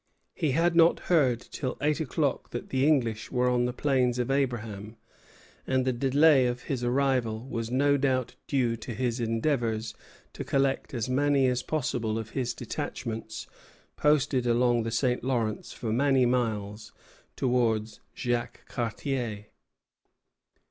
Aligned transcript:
He 0.33 0.53
had 0.53 0.75
not 0.75 1.01
heard 1.11 1.39
till 1.39 1.77
eight 1.79 1.99
o'clock 1.99 2.49
that 2.49 2.69
the 2.69 2.87
English 2.87 3.31
were 3.31 3.47
on 3.47 3.65
the 3.65 3.71
Plains 3.71 4.17
of 4.17 4.31
Abraham; 4.31 4.95
and 5.67 5.85
the 5.85 5.93
delay 5.93 6.47
of 6.47 6.63
his 6.63 6.83
arrival 6.83 7.45
was 7.47 7.69
no 7.69 7.97
doubt 7.97 8.33
due 8.47 8.75
to 8.77 8.95
his 8.95 9.19
endeavors 9.19 9.93
to 10.33 10.43
collect 10.43 10.95
as 10.95 11.07
many 11.07 11.45
as 11.45 11.61
possible 11.61 12.17
of 12.17 12.31
his 12.31 12.55
detachments 12.55 13.45
posted 13.95 14.47
along 14.47 14.81
the 14.81 14.89
St. 14.89 15.23
Lawrence 15.23 15.71
for 15.71 15.93
many 15.93 16.25
miles 16.25 16.91
towards 17.35 17.99
Jacques 18.15 18.65
Cartier. 18.67 19.45